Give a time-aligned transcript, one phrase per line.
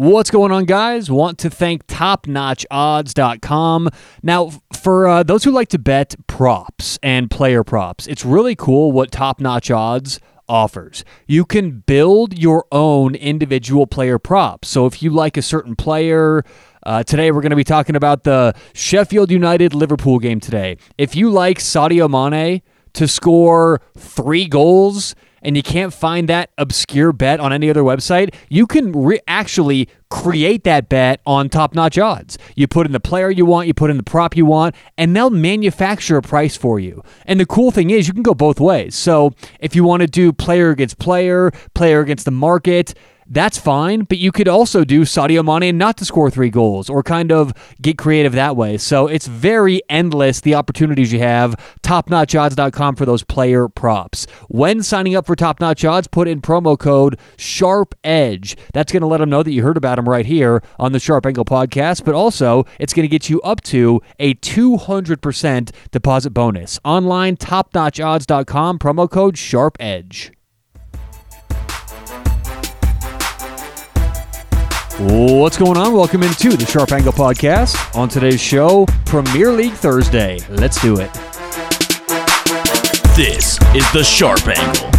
[0.00, 1.10] What's going on, guys?
[1.10, 3.90] Want to thank TopNotchOdds.com.
[4.22, 8.92] Now, for uh, those who like to bet props and player props, it's really cool
[8.92, 10.18] what Top Notch Odds
[10.48, 11.04] offers.
[11.26, 14.68] You can build your own individual player props.
[14.68, 16.46] So if you like a certain player,
[16.82, 20.78] uh, today we're going to be talking about the Sheffield United Liverpool game today.
[20.96, 22.62] If you like Sadio Mane
[22.94, 28.34] to score three goals, and you can't find that obscure bet on any other website,
[28.48, 32.36] you can re- actually create that bet on top notch odds.
[32.56, 35.14] You put in the player you want, you put in the prop you want, and
[35.14, 37.02] they'll manufacture a price for you.
[37.26, 38.94] And the cool thing is, you can go both ways.
[38.94, 42.94] So if you want to do player against player, player against the market,
[43.30, 44.02] that's fine.
[44.02, 47.54] But you could also do Sadio Mane not to score three goals or kind of
[47.80, 48.76] get creative that way.
[48.76, 51.54] So it's very endless the opportunities you have.
[51.82, 54.26] TopNotchOdds.com for those player props.
[54.48, 58.56] When signing up for Top Notch Odds, put in promo code Sharp Edge.
[58.74, 61.00] That's going to let them know that you heard about them right here on the
[61.00, 62.04] Sharp Angle podcast.
[62.04, 66.80] But also, it's going to get you up to a 200% deposit bonus.
[66.84, 70.32] Online, TopNotchOdds.com, promo code Sharp Edge.
[75.00, 75.94] What's going on?
[75.94, 77.96] Welcome into the Sharp Angle Podcast.
[77.96, 80.40] On today's show, Premier League Thursday.
[80.50, 81.10] Let's do it.
[83.16, 84.90] This is the Sharp Angle.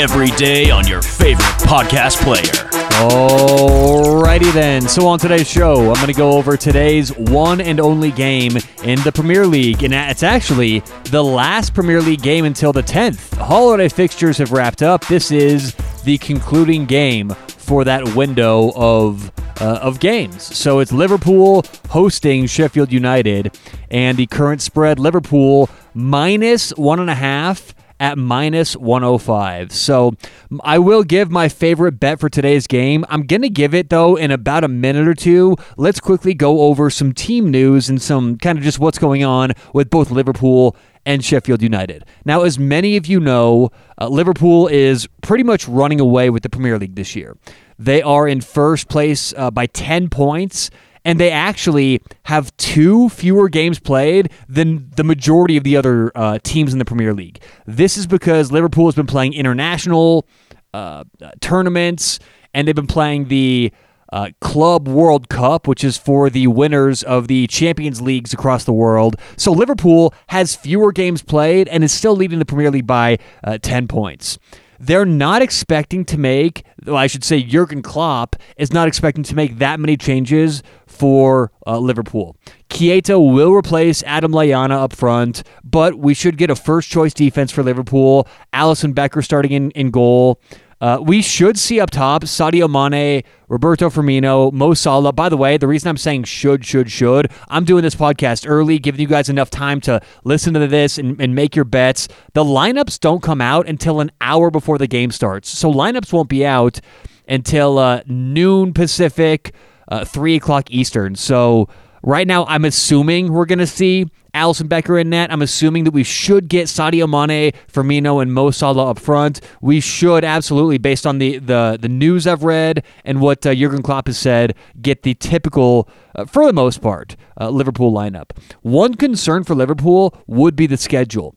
[0.00, 2.68] Every day on your favorite podcast player.
[3.10, 4.82] Alrighty then.
[4.82, 8.52] So on today's show, I'm going to go over today's one and only game
[8.84, 13.36] in the Premier League, and it's actually the last Premier League game until the 10th.
[13.38, 15.04] Holiday fixtures have wrapped up.
[15.08, 20.42] This is the concluding game for that window of uh, of games.
[20.56, 23.56] So it's Liverpool hosting Sheffield United,
[23.90, 29.72] and the current spread Liverpool minus one and a half at minus 105.
[29.72, 30.14] So
[30.62, 33.04] I will give my favorite bet for today's game.
[33.08, 35.56] I'm going to give it, though, in about a minute or two.
[35.76, 39.52] Let's quickly go over some team news and some kind of just what's going on
[39.74, 42.04] with both Liverpool and Sheffield United.
[42.24, 46.50] Now, as many of you know, uh, Liverpool is pretty much running away with the
[46.50, 47.36] Premier League this year.
[47.78, 50.70] They are in first place uh, by 10 points
[51.04, 56.38] and they actually have two fewer games played than the majority of the other uh,
[56.42, 57.40] teams in the Premier League.
[57.66, 60.26] This is because Liverpool has been playing international
[60.74, 61.04] uh,
[61.40, 62.18] tournaments
[62.52, 63.72] and they've been playing the
[64.12, 68.72] uh, Club World Cup, which is for the winners of the Champions Leagues across the
[68.72, 69.16] world.
[69.36, 73.58] So Liverpool has fewer games played and is still leading the Premier League by uh,
[73.58, 74.38] 10 points.
[74.80, 79.34] They're not expecting to make, well, I should say, Jurgen Klopp is not expecting to
[79.34, 82.36] make that many changes for uh, Liverpool.
[82.70, 87.50] Keita will replace Adam Lallana up front, but we should get a first choice defense
[87.50, 88.28] for Liverpool.
[88.52, 90.40] Alisson Becker starting in, in goal.
[90.80, 95.12] Uh, we should see up top Sadio Mane, Roberto Firmino, Mo Salah.
[95.12, 98.78] By the way, the reason I'm saying should, should, should, I'm doing this podcast early,
[98.78, 102.08] giving you guys enough time to listen to this and, and make your bets.
[102.34, 105.48] The lineups don't come out until an hour before the game starts.
[105.48, 106.80] So lineups won't be out
[107.26, 109.54] until uh, noon Pacific,
[109.88, 111.16] uh, 3 o'clock Eastern.
[111.16, 111.68] So
[112.02, 115.32] right now, I'm assuming we're going to see Alisson Becker in net.
[115.32, 119.40] I'm assuming that we should get Sadio Mane, Firmino, and Mo Salah up front.
[119.60, 123.82] We should absolutely, based on the the, the news I've read and what uh, Jurgen
[123.82, 128.30] Klopp has said, get the typical, uh, for the most part, uh, Liverpool lineup.
[128.62, 131.34] One concern for Liverpool would be the schedule.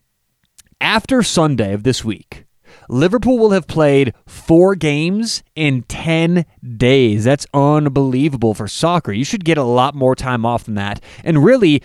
[0.79, 2.45] After Sunday of this week,
[2.89, 6.45] Liverpool will have played four games in 10
[6.77, 7.23] days.
[7.23, 9.11] That's unbelievable for soccer.
[9.11, 11.01] You should get a lot more time off than that.
[11.23, 11.81] And really,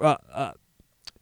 [0.00, 0.52] uh, uh,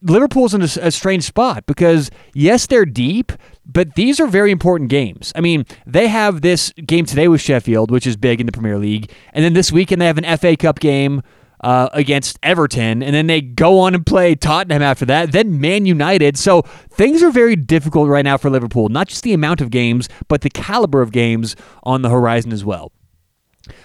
[0.03, 3.33] Liverpool's in a, a, strange spot because yes, they're deep,
[3.67, 5.33] but these are very important games.
[5.35, 8.79] I mean, they have this game today with Sheffield, which is big in the Premier
[8.79, 11.23] League, and then this weekend they have an FA Cup game
[11.60, 15.86] uh, against Everton, and then they go on and play Tottenham after that, then Man
[15.86, 16.36] United.
[16.38, 18.88] So things are very difficult right now for Liverpool.
[18.88, 22.64] Not just the amount of games, but the caliber of games on the horizon as
[22.64, 22.92] well.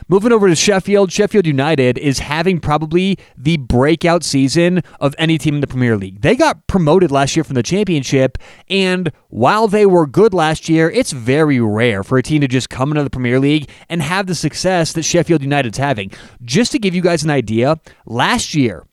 [0.08, 5.56] Moving over to Sheffield, Sheffield United is having probably the breakout season of any team
[5.56, 6.22] in the Premier League.
[6.22, 8.38] They got promoted last year from the Championship,
[8.70, 12.70] and while they were good last year, it's very rare for a team to just
[12.70, 16.12] come into the Premier League and have the success that Sheffield United's having.
[16.44, 18.86] Just to give you guys an idea, last year,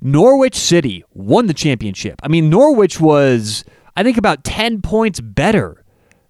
[0.00, 2.20] Norwich City won the championship.
[2.22, 3.64] I mean, Norwich was,
[3.96, 5.79] I think, about 10 points better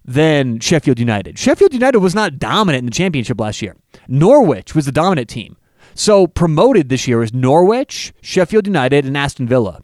[0.03, 1.37] than Sheffield United.
[1.37, 3.75] Sheffield United was not dominant in the championship last year.
[4.07, 5.57] Norwich was the dominant team.
[5.93, 9.81] So promoted this year is Norwich, Sheffield United, and Aston Villa.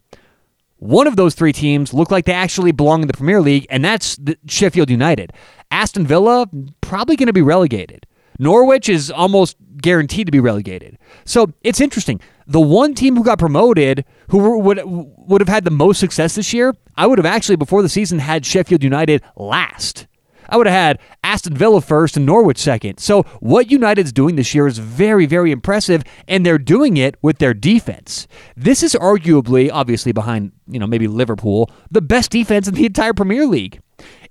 [0.76, 3.84] One of those three teams look like they actually belong in the Premier League, and
[3.84, 5.32] that's Sheffield United.
[5.70, 6.46] Aston Villa
[6.80, 8.06] probably going to be relegated.
[8.38, 10.96] Norwich is almost guaranteed to be relegated.
[11.24, 12.20] So it's interesting.
[12.48, 16.52] The one team who got promoted, who would would have had the most success this
[16.52, 20.06] year, I would have actually before the season had Sheffield United last.
[20.48, 23.00] I would have had Aston Villa first and Norwich second.
[23.00, 27.36] So what United's doing this year is very, very impressive, and they're doing it with
[27.36, 28.26] their defense.
[28.56, 33.12] This is arguably, obviously behind, you know, maybe Liverpool, the best defense in the entire
[33.12, 33.80] Premier League.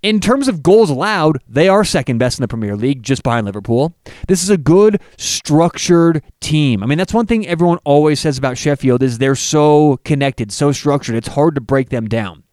[0.03, 3.45] In terms of goals allowed, they are second best in the Premier League, just behind
[3.45, 3.95] Liverpool.
[4.27, 6.83] This is a good, structured team.
[6.83, 10.71] I mean, that's one thing everyone always says about Sheffield is they're so connected, so
[10.71, 11.15] structured.
[11.15, 12.43] It's hard to break them down.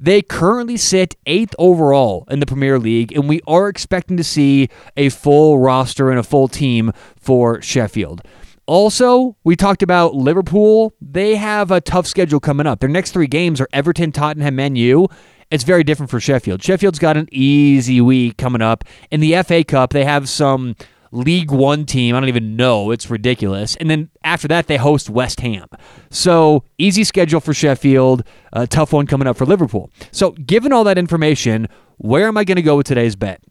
[0.00, 4.68] They currently sit eighth overall in the Premier League, and we are expecting to see
[4.96, 8.22] a full roster and a full team for Sheffield.
[8.66, 10.94] Also, we talked about Liverpool.
[11.00, 12.80] They have a tough schedule coming up.
[12.80, 15.08] Their next three games are Everton, Tottenham, Man U.
[15.50, 16.62] It's very different for Sheffield.
[16.62, 18.84] Sheffield's got an easy week coming up.
[19.10, 20.76] In the FA Cup, they have some
[21.12, 22.14] League One team.
[22.14, 22.92] I don't even know.
[22.92, 23.74] It's ridiculous.
[23.76, 25.66] And then after that, they host West Ham.
[26.10, 28.22] So easy schedule for Sheffield.
[28.52, 29.90] A tough one coming up for Liverpool.
[30.12, 33.42] So given all that information, where am I going to go with today's bet?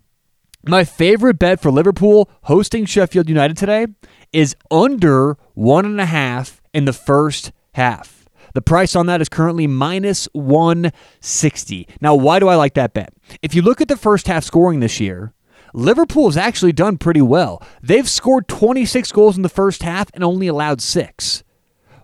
[0.65, 3.87] My favorite bet for Liverpool hosting Sheffield United today
[4.31, 8.18] is under one and a half in the first half.
[8.53, 11.87] The price on that is currently minus 160.
[12.01, 13.13] Now, why do I like that bet?
[13.41, 15.33] If you look at the first half scoring this year,
[15.73, 17.61] Liverpool has actually done pretty well.
[17.81, 21.43] They've scored 26 goals in the first half and only allowed six.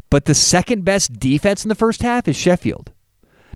[0.09, 2.91] But the second best defense in the first half is Sheffield.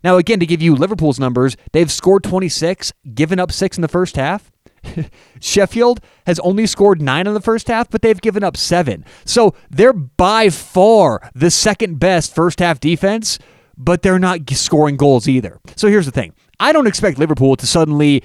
[0.03, 3.88] Now, again, to give you Liverpool's numbers, they've scored 26, given up six in the
[3.88, 4.51] first half.
[5.40, 9.06] Sheffield has only scored nine in the first half, but they've given up seven.
[9.26, 13.40] So they're by far the second best first half defense,
[13.78, 15.60] but they're not scoring goals either.
[15.76, 18.24] So here's the thing I don't expect Liverpool to suddenly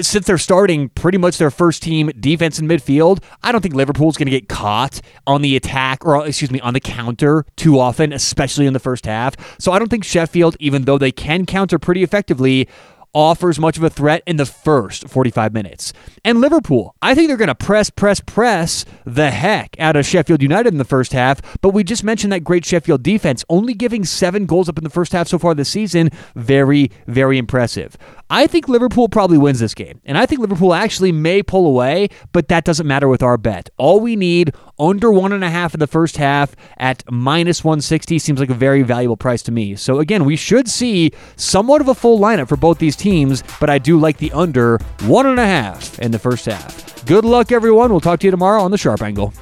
[0.00, 4.16] since they're starting pretty much their first team defense in midfield, I don't think Liverpool's
[4.16, 8.12] going to get caught on the attack or excuse me, on the counter too often,
[8.12, 9.34] especially in the first half.
[9.58, 12.68] So I don't think Sheffield, even though they can counter pretty effectively,
[13.12, 15.92] offers much of a threat in the first 45 minutes.
[16.24, 20.42] And Liverpool, I think they're going to press, press, press the heck out of Sheffield
[20.42, 21.40] United in the first half.
[21.60, 24.90] But we just mentioned that great Sheffield defense, only giving seven goals up in the
[24.90, 26.10] first half so far this season.
[26.34, 27.96] Very, very impressive.
[28.28, 30.00] I think Liverpool probably wins this game.
[30.04, 33.70] And I think Liverpool actually may pull away, but that doesn't matter with our bet.
[33.76, 38.18] All we need under one and a half in the first half at minus 160
[38.18, 39.76] seems like a very valuable price to me.
[39.76, 43.68] So again, we should see somewhat of a full lineup for both these teams, but
[43.68, 47.04] I do like the under one and a half in the first half.
[47.04, 47.90] Good luck, everyone.
[47.90, 49.32] We'll talk to you tomorrow on the Sharp Angle.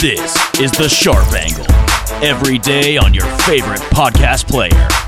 [0.00, 1.66] This is the Sharp Angle.
[2.26, 4.99] Every day on your favorite podcast player.